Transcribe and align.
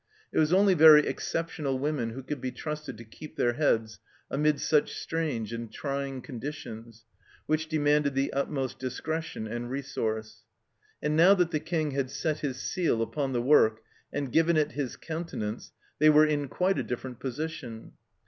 It 0.33 0.39
was 0.39 0.51
only 0.51 0.73
very 0.73 1.05
exceptional 1.05 1.77
women 1.77 2.09
who 2.09 2.23
could 2.23 2.41
be 2.41 2.49
trusted 2.51 2.97
to 2.97 3.03
keep 3.03 3.35
their 3.35 3.53
heads 3.53 3.99
amid 4.31 4.59
such 4.59 4.95
strange 4.95 5.53
and 5.53 5.71
trying 5.71 6.23
conditions, 6.23 7.05
which 7.45 7.67
de 7.69 7.77
manded 7.77 8.15
the 8.15 8.33
utmost 8.33 8.79
discretion 8.79 9.45
and 9.45 9.69
resource. 9.69 10.41
And 11.03 11.15
now 11.15 11.35
that 11.35 11.51
the 11.51 11.59
King 11.59 11.91
had 11.91 12.09
set 12.09 12.39
his 12.39 12.59
seal 12.59 12.99
upon 13.03 13.31
the 13.33 13.43
work 13.43 13.83
and 14.11 14.31
given 14.31 14.57
it 14.57 14.71
his 14.71 14.95
countenance 14.95 15.71
they 15.99 16.09
were 16.09 16.25
in 16.25 16.47
quite 16.47 16.79
a 16.79 16.83
different 16.83 17.19
position. 17.19 17.91